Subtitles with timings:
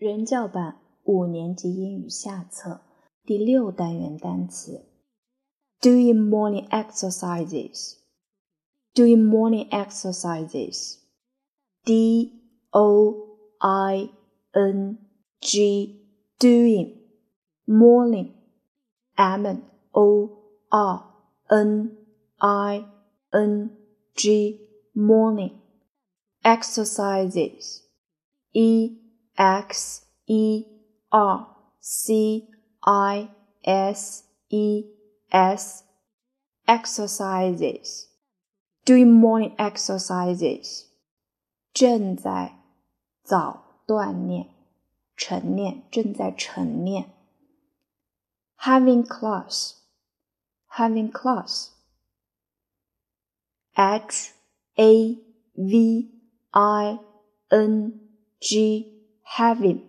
[0.00, 2.82] 人教版五年级英语下册
[3.24, 4.84] 第六单元单词。
[5.80, 7.96] Doing morning exercises.
[8.94, 10.98] Doing morning exercises.
[11.84, 12.32] D
[12.72, 14.10] O I
[14.52, 14.98] N
[15.40, 16.00] G.
[16.38, 16.96] Doing.
[17.66, 18.32] Morning.
[19.14, 20.30] M O
[20.70, 21.04] R
[21.48, 21.96] N
[22.38, 22.84] I
[23.30, 23.70] N
[24.14, 24.60] G.
[24.94, 25.52] Morning.
[26.42, 27.82] Exercises.
[28.52, 28.99] E
[29.40, 30.64] X E
[31.10, 31.46] R
[31.80, 32.48] C
[32.82, 33.28] I
[33.64, 34.84] S E
[35.30, 35.84] S
[36.66, 38.08] exercises
[38.84, 40.86] doing morning exercises
[41.72, 42.62] 正在
[43.22, 44.48] 早锻炼
[45.16, 47.10] 晨练正在晨练
[48.58, 49.74] having class
[50.68, 51.70] having class
[53.74, 54.32] H
[54.76, 55.18] A
[55.54, 56.10] V
[56.50, 56.98] I
[57.48, 58.00] N
[58.40, 58.99] G
[59.30, 59.82] having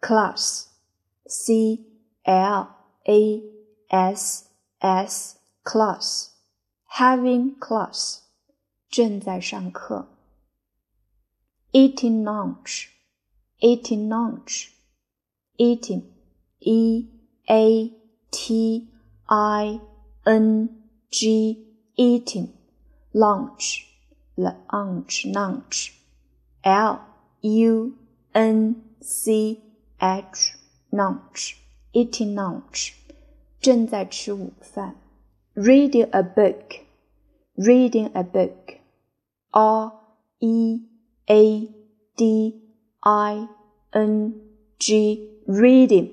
[0.00, 0.68] class
[1.26, 1.84] C
[2.24, 2.68] L
[3.08, 3.42] A
[3.90, 4.48] S
[4.80, 6.30] S class
[6.86, 8.22] having class
[8.88, 10.08] 正在上课
[11.72, 12.88] eating lunch
[13.60, 14.70] eating lunch
[15.56, 16.04] eating
[16.60, 17.08] E
[17.48, 17.90] A
[18.30, 18.88] T
[19.26, 19.80] I
[20.24, 20.68] N
[21.10, 22.48] G eating
[23.12, 23.86] lunch
[24.36, 25.92] lunch lunch
[26.62, 27.00] L
[27.42, 27.99] U
[28.32, 29.60] N C
[30.00, 30.56] H
[30.90, 31.56] lunch
[31.92, 32.92] eating lunch
[33.60, 34.96] 正在吃午饭
[35.54, 36.80] reading a book
[37.56, 38.78] reading a book
[39.50, 39.92] R
[40.40, 40.82] E
[41.26, 41.68] A
[42.14, 42.60] D
[43.00, 43.48] I
[43.90, 44.34] N
[44.78, 46.12] G reading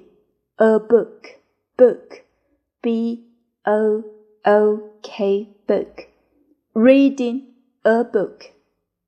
[0.55, 1.39] a book
[1.75, 2.23] book
[2.81, 3.25] B
[3.65, 4.03] O
[4.45, 6.07] O K book
[6.73, 7.41] reading
[7.81, 8.51] a book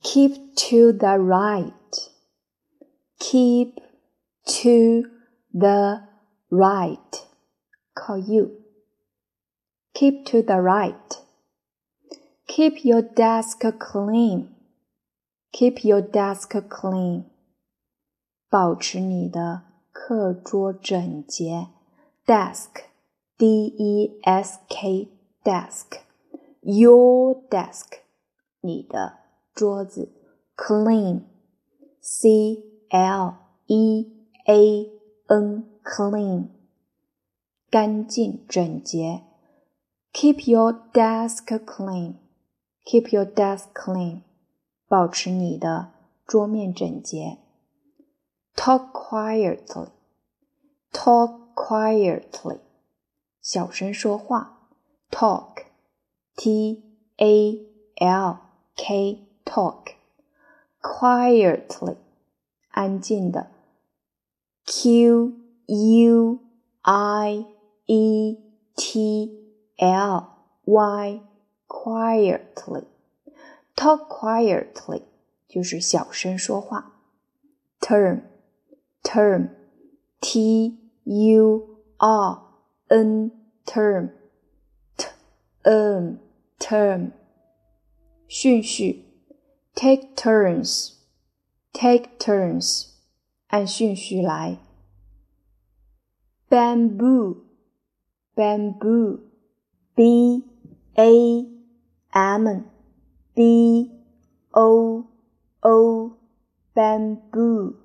[0.01, 1.73] keep to the right
[3.19, 3.75] keep
[4.45, 5.09] to
[5.51, 6.07] the
[6.49, 7.23] right
[7.94, 8.49] 靠右
[9.94, 11.22] keep to the right
[12.47, 14.54] keep your desk clean
[15.55, 17.25] Keep your desk clean.
[18.49, 21.67] 保持你的课桌整洁。
[22.25, 22.83] Desk,
[23.38, 25.09] D-E-S-K,
[25.44, 25.99] desk.
[26.61, 27.99] Your desk,
[28.61, 29.17] 你的
[29.53, 30.11] 桌子。
[30.55, 31.23] Clean,
[32.01, 32.51] C-L-E-A-N,
[35.83, 36.49] clean.
[37.69, 39.23] 干净整洁。
[40.13, 42.16] Keep your desk clean.
[42.85, 44.23] Keep your desk clean.
[44.88, 45.91] 保持你的
[46.25, 47.38] 桌面整洁。
[48.55, 49.89] Talk quietly.
[50.91, 52.59] Talk quietly.
[53.41, 54.69] 小声说话。
[55.09, 55.63] Talk.
[56.35, 56.83] T
[57.17, 57.59] A
[57.95, 58.38] L
[58.75, 59.27] K.
[59.45, 59.94] Talk.
[60.81, 61.95] Quietly.
[62.69, 63.47] 安静的。
[64.66, 65.33] Q
[65.67, 66.39] U
[66.81, 67.45] I
[67.85, 68.38] E
[68.75, 70.25] T L
[70.66, 71.22] Y.
[71.67, 72.85] Quietly.
[73.75, 75.03] Talk quietly
[75.47, 76.94] 就是小声说话。
[77.79, 78.23] Turn,
[79.03, 79.49] turn,
[80.19, 82.41] T U R
[82.89, 83.31] N,
[83.66, 84.11] turn,
[84.97, 85.07] T
[85.63, 86.19] N,
[86.59, 87.11] turn。
[88.27, 89.03] 顺序，
[89.75, 90.94] take turns,
[91.73, 92.91] take turns，
[93.47, 94.58] 按顺序来。
[96.49, 97.43] Bamboo,
[98.35, 99.19] bamboo,
[99.96, 100.46] B
[100.96, 101.46] A
[102.11, 103.74] M。b
[104.55, 105.05] o
[105.61, 106.17] o
[106.75, 107.75] bamboo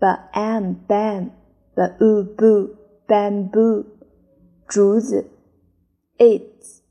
[0.00, 1.30] bam bam
[1.74, 2.76] boo boo
[3.08, 3.84] bamboo
[4.68, 5.30] 竹子
[6.18, 6.82] its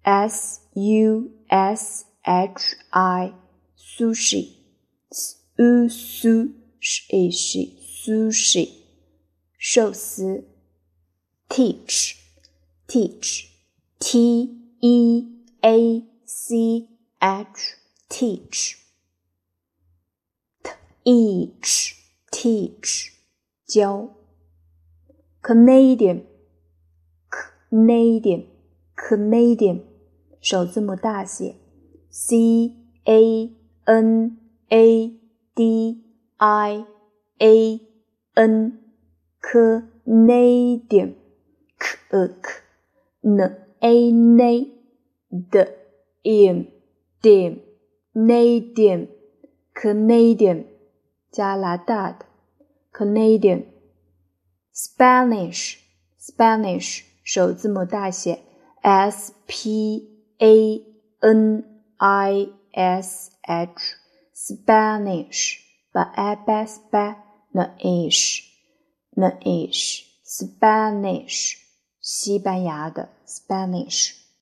[0.03, 3.33] s u s h i
[3.77, 4.56] sushi
[5.56, 8.69] u su shi sushi
[9.59, 10.45] 寿司，
[11.49, 12.22] teach
[12.87, 13.50] teach
[13.99, 15.27] t e
[15.61, 16.89] a c
[17.21, 17.77] h
[18.09, 18.79] teach
[21.05, 21.97] teach
[22.31, 23.12] teach
[23.67, 24.11] 教
[25.43, 26.25] Canadian
[27.71, 28.47] Canadian
[28.97, 29.83] Canadian
[30.41, 31.56] 首字母大写
[32.11, 32.75] C
[33.05, 33.50] A
[33.85, 35.12] N A
[35.55, 36.05] D
[36.37, 36.85] I
[37.39, 37.81] A
[38.35, 38.79] N
[39.41, 41.15] Canadian
[41.79, 42.62] k
[43.24, 43.40] n
[43.80, 44.38] a n
[45.31, 45.68] d
[46.24, 46.68] in
[47.22, 47.62] dim
[48.14, 49.08] Canadian
[49.74, 50.66] Canadian
[51.31, 52.25] 加拿大的
[52.92, 53.66] Canadian
[54.74, 55.78] Spanish
[56.20, 58.40] Spanish 首字母大写
[58.81, 60.84] S P A
[61.22, 61.64] N
[61.98, 63.96] I S H
[64.36, 65.60] Spanish
[65.92, 67.18] 把 a 掰 spa
[67.54, 68.44] n ish
[69.16, 71.62] n ish Spanish
[72.04, 74.12] 西班牙的 Spanish